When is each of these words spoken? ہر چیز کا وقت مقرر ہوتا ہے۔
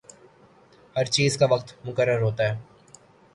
ہر 0.95 1.05
چیز 1.05 1.37
کا 1.37 1.45
وقت 1.49 1.67
مقرر 1.85 2.21
ہوتا 2.21 2.43
ہے۔ 2.49 2.55